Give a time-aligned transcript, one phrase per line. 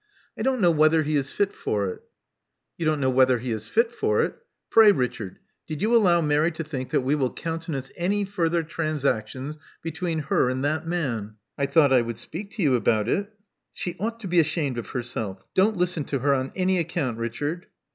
[0.35, 2.01] I don't know whether he is fit for it?"
[2.75, 4.35] You don't know whether he is fit for it!
[4.71, 9.59] Pray, Richard, did you allow Mary to think that we will countenance any further transactions
[9.83, 13.31] between her and that man." I thought I would speak to you about it."
[13.73, 15.43] "She ought to be ashamed of herself.
[15.53, 17.67] Don't listen to her on any account, Richard."